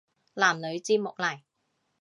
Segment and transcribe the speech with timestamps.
[0.33, 1.41] 男女節目嚟